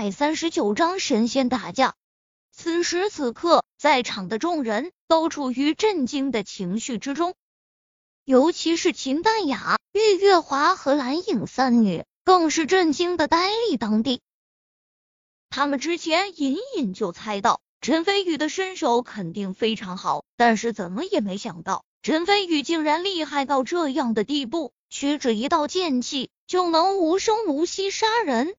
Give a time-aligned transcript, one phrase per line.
[0.00, 1.94] 百三十九章神仙打架。
[2.50, 7.34] 此时此刻，在场的众人都处于震惊的情绪之中，
[8.24, 14.22] 尤其是秦淡雅、玉月华和蓝影三女，更是震惊的呆立当地。
[15.50, 28.54] 他们之前隐隐就猜到陈飞宇的身手肯定非常好，但是怎么也没想到陈飞宇竟然厉害到这样的地步，屈指一道剑气就能无声无息杀人。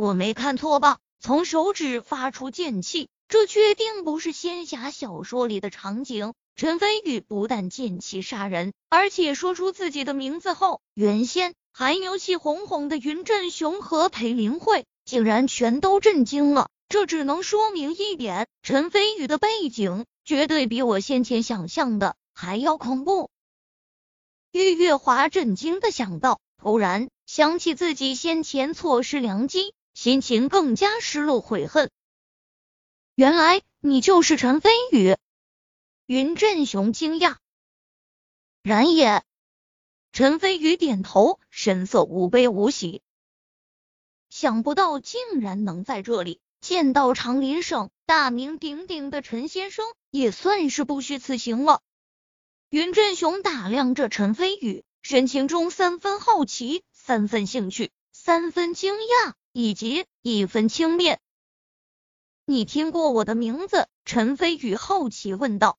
[0.00, 0.96] 我没看错吧？
[1.20, 3.10] 从手指发出剑气。
[3.28, 6.32] 这确定不是仙侠小说里的场景。
[6.56, 16.70] 陈飞宇不但剑气杀人，而且说出自己的名字后，原先还牛气哄哄的云振雄和裴林慧竟然全都震惊了。
[16.88, 23.28] 这只能说明一点：陈飞宇的背景绝对比我先前想象的还要恐怖。
[24.50, 31.90] 玉月华震惊的想到，突然想起自己先前错失良机，心情更加失落悔恨。
[33.14, 35.16] 原来你就是陈飞宇，
[36.06, 37.36] 云振雄惊讶。
[38.62, 39.24] 然也，
[40.12, 43.02] 陈飞宇点头，神色无悲无喜。
[44.28, 51.82] 想不到竟然能在这里见到长林省大名鼎鼎的陈先生，也算是不虚此行了。
[52.68, 61.18] 云振雄打量着陈飞宇，神情中三分好奇，三分兴趣，三分惊讶，以及一分轻蔑。
[62.44, 63.88] 你听过我的名字？
[64.04, 65.78] 陈飞宇好奇问道。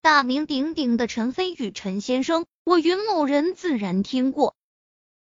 [0.00, 4.56] 大名鼎鼎的陈飞宇，陈先生，我云某人自然听过。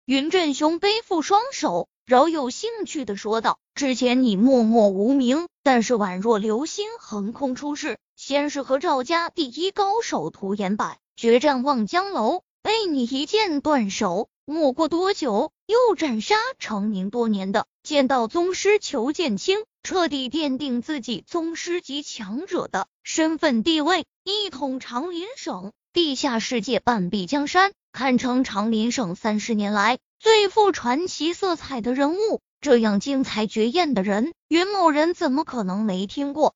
[0.04, 7.98] 云振雄背负双手，饶有兴趣的说道：“之前你默默无名，但是宛若流星横空出世。
[8.16, 14.29] 先是和赵家第一高手涂延柏决战望江楼，被你一剑断手。
[14.44, 32.42] 没过多久，又斩杀成名多年的剑道宗师裘剑清。”彻底奠定自己宗师级强者的身份地位，一统长林省地下世界半壁江山，堪称长林省三十年来最富传奇色彩的人物。
[32.60, 36.54] 这样精彩绝艳的人，云某人怎么可能没听过？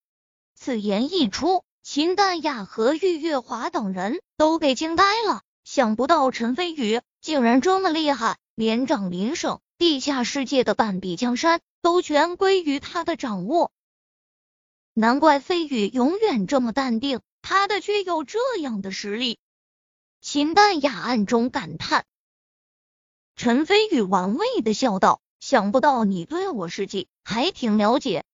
[0.55, 5.41] 此言一出，秦淡雅和玉月华等人都被惊呆了。
[5.65, 11.63] 想不到陈飞宇竟然这么厉害，连长林省地下世界的半壁江山。
[11.81, 13.71] 都全归于他的掌握，
[14.95, 19.39] 难怪飞宇永远这么淡定，他的确有这样的实力。
[20.23, 22.07] 秦淡雅暗中感叹。
[23.37, 28.25] 陈飞宇玩味的笑道：“想不到你对我事迹还挺了解。”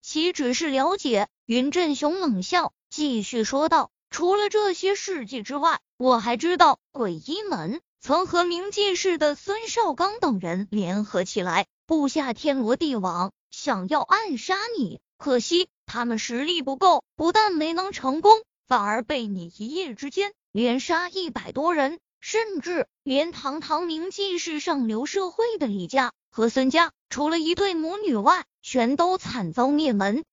[0.00, 1.28] 岂止是了解？
[1.44, 30.24] 云振雄冷笑，继续说道：“除了这些事迹之外，我还知道鬼医门曾和明记氏的孙少刚等人联合起来。”布下天罗地网，想要暗杀你，可惜他们实力不够，不但没能成功，反而被你一夜之间连杀一百多人，甚至连堂堂名记是上流社会的李家和孙家，除了一对母女外，全都惨遭灭门。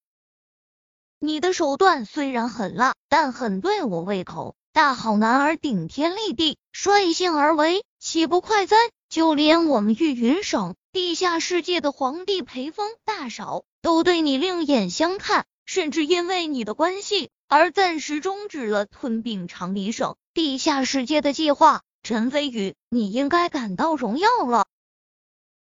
[1.25, 4.55] 你的手段虽然狠辣，但很对我胃口。
[4.73, 8.75] 大好男儿顶天立地，率性而为，岂不快哉？
[9.09, 10.75] 就连我们玉云省。
[10.91, 21.81] 地下世界的皇帝裴峰大少都对你另眼相看，甚至因为你的关系而暂时终止了吞并长离省地下世界的计划。
[22.03, 24.67] 陈飞宇，你应该感到荣耀了。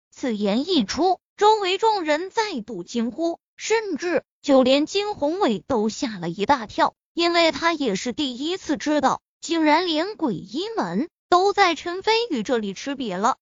[0.09, 13.38] 此言一出，周围众人再度惊呼，甚至就连金宏伟都吓了一大跳，因为他也是第一次知道，竟然连鬼医门都在陈飞宇这里吃瘪了。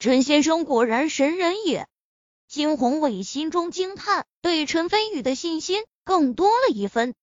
[0.00, 1.86] 陈先生果然神人也，
[2.48, 7.14] 金宏伟心中惊叹，对陈飞宇的信心更多了一分。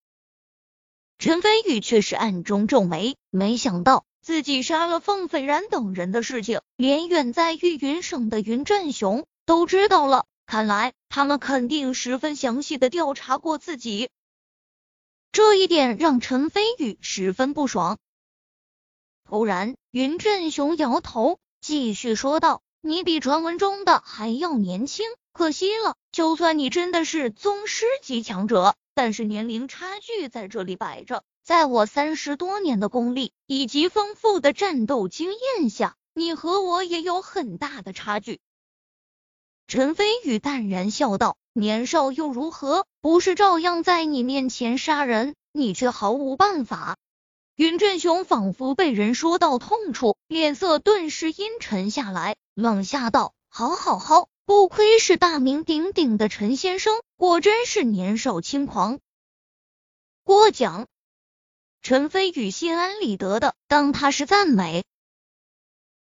[1.19, 10.25] 陈飞宇却是暗中皱眉，没想到自己杀了凤斐然等人的事情，连远在玉云省的云振雄都知道了。
[10.45, 14.09] 看来他们肯定十分详细的调查过自己，
[15.31, 17.97] 这一点让陈飞宇十分不爽。
[19.23, 22.61] 突然，云振雄摇头，继续说道。
[22.81, 25.95] 你比传闻中的还要年轻，可惜了。
[26.11, 38.39] 就算你真的是宗师级强者，但是年龄差距在这里摆着，在我三十多年的功力以及丰富的战斗经验下，你和我也有很大的差距。
[39.67, 42.85] 陈飞宇淡然笑道：“年少又如何？
[43.01, 46.97] 不是照样在你面前杀人，你却毫无办法。”
[47.57, 58.99] 云振雄仿佛被人说到痛处，脸色顿时阴沉下来，冷下道：“好好好，不愧是大名鼎鼎的陈先生，果真是年少轻狂。
[60.23, 60.85] 过奖。
[61.81, 64.83] 陈飞宇心安理得的当他是赞美。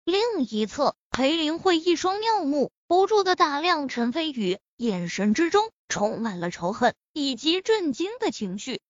[0.03, 8.81] 另一侧，裴林慧一双妙目不住的打量陈飞宇，眼神之中充满了仇恨以及震惊的情绪。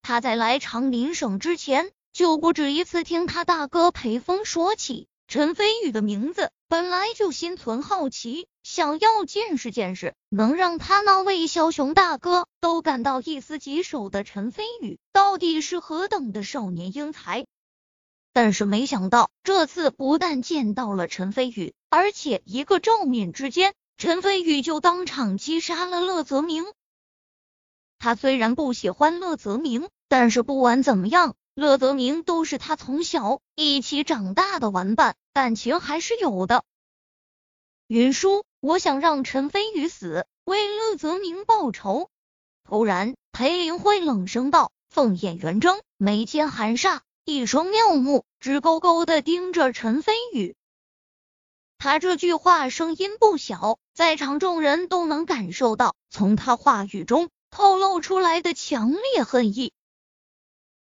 [0.00, 17.44] 他在来长林省之前，就不止一次听他大哥裴峰说起陈飞宇的名字，本来就心存好奇，想要见识见识能让他那位枭雄大哥都感到一丝棘手的陈飞宇到底是何等的少年英才。
[18.32, 26.64] 但是没想到，这次不但见到了陈飞宇，而且一个照面之间，陈飞宇就当场击杀了乐泽明。
[27.98, 36.62] 他虽然不喜欢乐泽明，但是不管怎么样，乐泽明都是他从小一起长大的玩伴，感情还是有的。
[37.88, 42.08] 云舒，我想让陈飞宇死，为乐泽明报仇。
[42.62, 47.00] 突然，裴林慧冷声道，凤眼圆睁，眉间含煞。
[47.28, 50.56] 一双妙目直勾勾的盯着陈飞宇，
[51.76, 59.74] 他这句话声音不小，在场众人都能感受到，从他话语中透露出来的强烈恨意。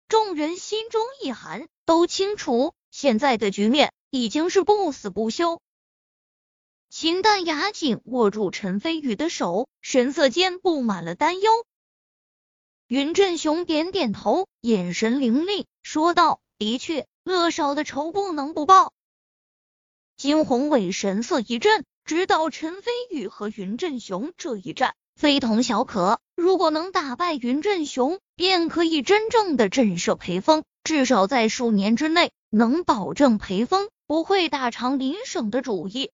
[0.08, 5.60] 众人心中一寒，都清楚现在的局面已经是不死不休。
[6.90, 11.52] 秦淡雅紧握住陈飞宇的手，神色间布满了担忧。
[12.90, 18.94] 云振雄点点头，眼神凌厉，说道：“的确，乐少的仇不能不报。”
[20.18, 36.10] 金宏伟神色一震，知道陈飞宇和云振雄这一战非同小可，如果能打败云振雄，便可以真正的震慑裴峰，至少在数年之内能保证裴峰不会打长林省的主意。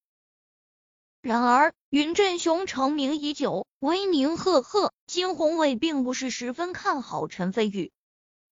[1.22, 7.92] 然而，云振雄成名已久，威名赫赫，金宏伟并不是十分看好陈飞宇。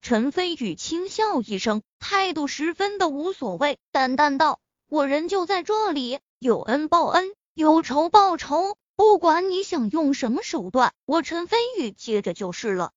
[0.02, 4.60] 陈飞宇轻笑一声，态度十分的无所谓，淡淡道
[4.90, 12.92] ：“我人就在这里，有恩报恩，有仇报仇，不管你想用什么手段，我陈飞宇接着就是了。”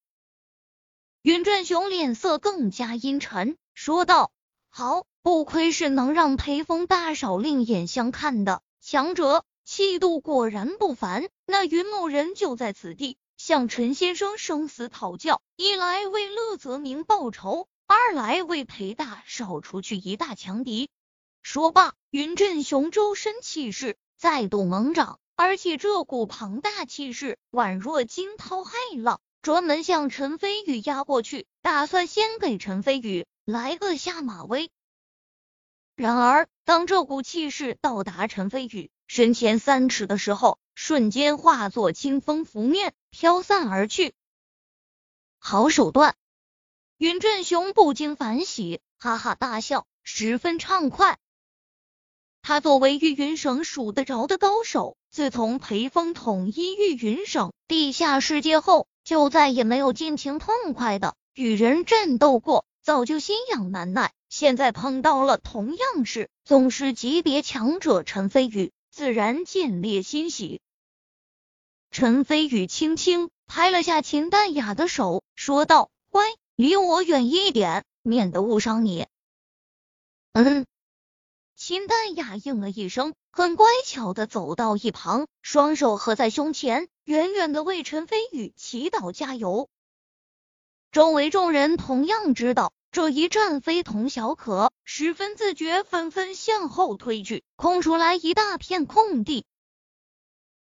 [1.22, 4.32] 云振雄脸色更加阴沉，说道
[4.68, 20.88] ：“好，不愧是能让裴峰大嫂另眼相看的强者。”气度果然不凡，那云某人就在此地向陈先生生死讨教，一来为乐泽明报仇，二来为裴大少除去一大强敌。
[21.42, 28.70] 说罢，云振雄周身气势再度猛涨，而且这股庞大气势宛若惊涛骇
[29.02, 34.70] 浪，专门向陈飞宇压过去，打算先给陈飞宇来个下马威。
[35.96, 44.14] 然而，当这股气势到达陈飞宇，身前三尺的时候，瞬间化作清风拂面，飘散而去。
[45.38, 46.14] 好手段！
[46.98, 51.18] 云振雄不禁反喜，哈哈大笑，十分畅快。
[52.42, 64.12] 他作为玉云省数得着的高手，自从裴峰统一玉云省地下世界后，就再也没有尽情痛快的与人战斗过，早就心痒难耐。
[64.28, 68.72] 现在碰到了同样是宗师级别强者陈飞宇。
[68.96, 70.62] 自然见烈欣喜。
[71.90, 79.06] 陈飞宇轻轻拍了下秦淡雅的手，说道：“乖，离我远一点，免得误伤你。”
[80.32, 80.64] 嗯。
[81.56, 89.68] 秦淡雅应了一声，很乖巧的走到一旁，双手合在胸前，远远的为陈飞宇祈祷加油。
[90.90, 92.72] 周围众人同样知道。
[92.96, 99.44] 这一战非同小可，十分自觉，纷纷向后退去，空出来一大片空地。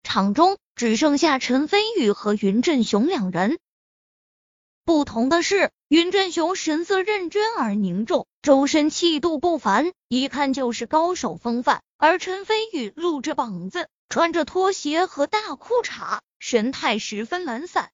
[0.02, 3.58] 场中只剩下陈飞宇和云振雄两人。
[4.84, 17.90] 不同的是，云振雄神色认真而凝重，周身气度不凡，一看就是高手风范；而陈飞宇露着膀子，穿着拖鞋和大裤衩，神态十分懒散。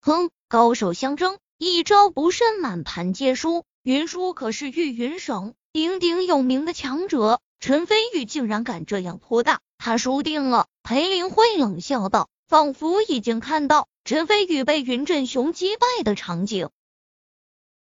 [0.00, 1.38] 哼，高手相争。
[1.64, 3.64] 一招不慎，满盘皆输。
[3.84, 10.66] 云舒可是玉云省鼎鼎有名的强者，陈飞宇竟然敢这样泼大，他输定了。
[10.82, 16.68] 裴林慧冷笑道，仿佛已经看到陈飞宇被云振雄击败的场景。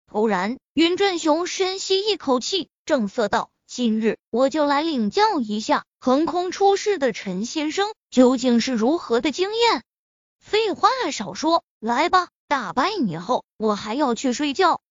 [0.05, 9.81] 突然，云振雄深吸一口气，正色道：“今日我就来领教一下横空出世的陈先生究竟是如何的经验。”
[10.43, 12.27] 废话少说，来吧。
[12.51, 14.81] 打败你后，我还要去睡觉。”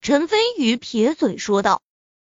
[0.00, 1.82] 陈飞宇撇嘴说道。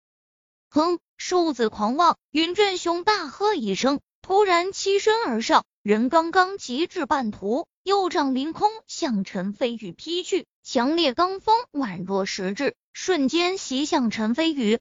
[0.70, 2.16] “哼，瘦子狂妄。
[2.30, 14.78] 云振雄大喝一声，突然欺身而上，人刚刚极至半途，右掌凌空向陈飞宇劈去，强烈罡风宛若实质，瞬间袭向陈飞宇。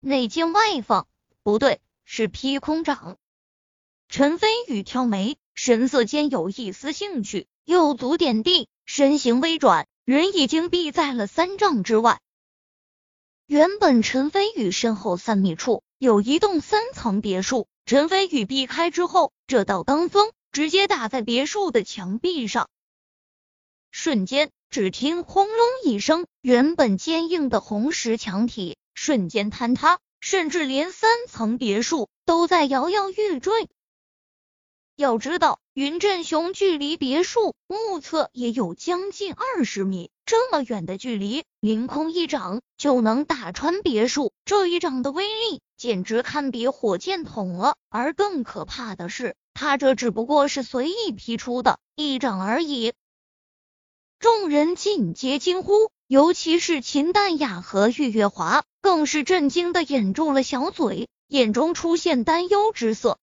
[0.00, 1.06] 内劲外放，
[1.42, 3.18] 不对，是劈空掌。
[4.08, 12.20] 陈飞宇挑眉，神色间有一丝兴趣，右足点地，身形微转，人已经避在了三丈之外。
[13.46, 22.68] 原本陈飞宇身后三米处有一栋三层别墅，陈飞宇避开之后，这道罡风直接打在别墅的墙壁上，
[23.92, 33.68] 瞬间只听轰隆一声，原本坚硬的红石墙体瞬间坍塌，甚至连三层别墅都在摇摇欲坠。
[34.96, 47.76] 要知道，云振雄距离别墅目测也有将近二十米，这么远的距离，凌空一掌就能打穿别墅，这一掌的威力简直堪比火箭筒了。
[47.88, 52.92] 而更可怕的是，他这只不过是随意劈出的一掌而已。
[54.18, 63.16] 众人尽皆惊呼，尤其是秦淡雅和玉月华，更是震惊的掩住了小嘴，眼中出现担忧之色。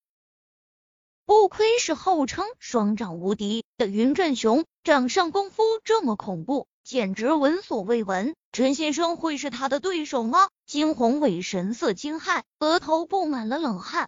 [1.28, 8.34] 不亏是号称双掌无敌的云振雄，掌上功夫这么恐怖，简直闻所未闻。
[8.54, 10.48] 陈先生会是他的对手吗？
[10.66, 14.08] 金宏伟神色惊骇，额头布满了冷汗。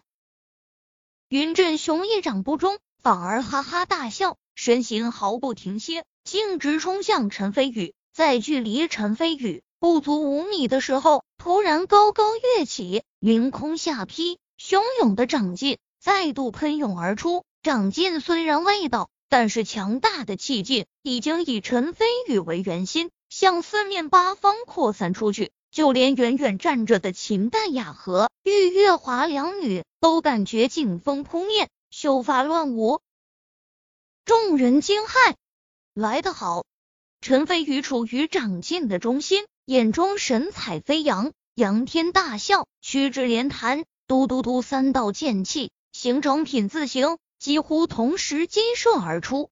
[1.28, 7.92] 云振雄一掌不中，反而哈哈大笑，身形毫不停歇，径直冲向陈飞宇。
[8.14, 15.76] 在距离陈飞宇不足五米的时候，突然高高跃起，凌空下劈，汹涌的掌劲。
[16.00, 25.52] 再度喷涌而出，掌劲虽然未到，但是强大的气劲已经以陈飞宇为圆心，向四面八方扩散出去。
[25.70, 33.00] 就连远远站着的秦淡雅和玉月华两女都感觉劲风扑面，秀发乱舞。
[34.24, 35.34] 众人惊骇，
[35.94, 36.64] 来得好！
[37.20, 45.70] 陈飞宇处于掌劲的中心，眼中神采飞扬，仰天大笑，屈指连弹，嘟嘟嘟三道剑气。
[45.92, 49.50] 形成品字形，几乎同时激射而出。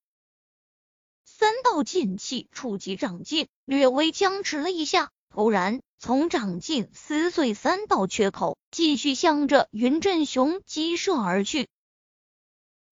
[1.25, 11.69] 三道剑气触及掌劲，略微僵持了一下，突然从掌劲撕碎三道缺口，继续向着云振雄激射而去。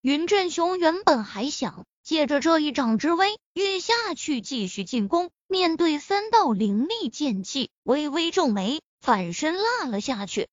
[0.00, 10.48] 云振雄原本还想借着这一掌之威跃下去继续进攻，面对三道凌厉剑气，微微皱眉，反身落了下去。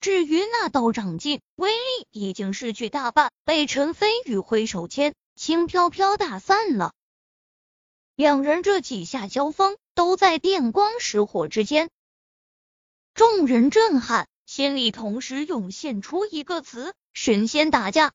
[0.00, 6.94] 至于那道掌劲，威力已经失去大半，被陈飞宇挥手间轻飘飘打散了。
[8.16, 11.90] 两人这几下交锋，都在电光石火之间。
[13.12, 18.12] 众人震撼，心里同时涌现出一个词：神仙打架。